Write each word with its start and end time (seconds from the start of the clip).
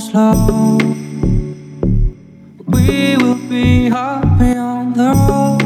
Slow. 0.00 0.78
We 2.66 3.16
will 3.16 3.40
be 3.48 3.88
happy 3.88 4.56
on 4.56 4.92
the 4.92 5.12
road. 5.28 5.62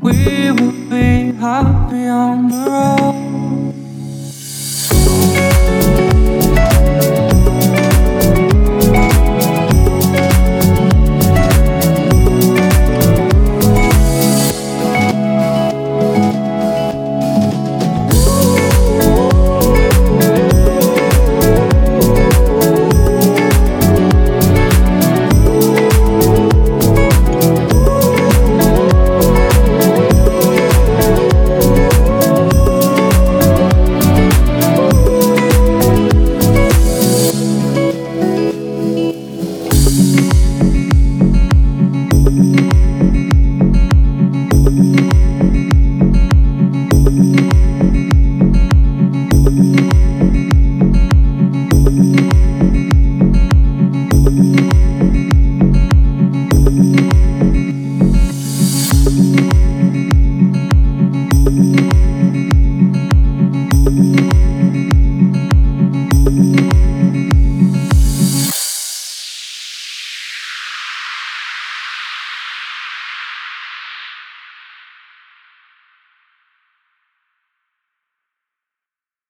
We 0.00 0.50
will 0.52 0.72
be 0.90 1.32
happy 1.32 2.08
on 2.08 2.48
the 2.48 2.64
road. 2.70 3.21